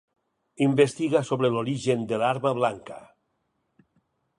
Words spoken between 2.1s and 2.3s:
de